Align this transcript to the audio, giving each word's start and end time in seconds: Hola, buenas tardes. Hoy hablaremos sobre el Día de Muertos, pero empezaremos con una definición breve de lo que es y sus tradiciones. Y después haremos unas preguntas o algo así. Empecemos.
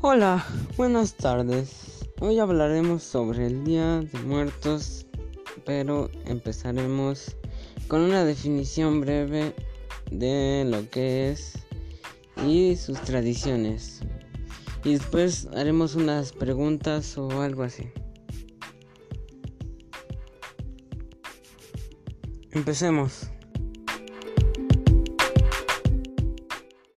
Hola, 0.00 0.46
buenas 0.76 1.14
tardes. 1.14 2.06
Hoy 2.20 2.38
hablaremos 2.38 3.02
sobre 3.02 3.48
el 3.48 3.64
Día 3.64 3.98
de 3.98 4.18
Muertos, 4.20 5.06
pero 5.66 6.08
empezaremos 6.24 7.36
con 7.88 8.02
una 8.02 8.24
definición 8.24 9.00
breve 9.00 9.56
de 10.12 10.64
lo 10.68 10.88
que 10.88 11.32
es 11.32 11.54
y 12.46 12.76
sus 12.76 13.00
tradiciones. 13.00 14.02
Y 14.84 14.92
después 14.92 15.48
haremos 15.56 15.96
unas 15.96 16.30
preguntas 16.30 17.18
o 17.18 17.42
algo 17.42 17.64
así. 17.64 17.90
Empecemos. 22.52 23.32